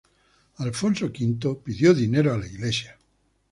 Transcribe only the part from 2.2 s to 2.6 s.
a la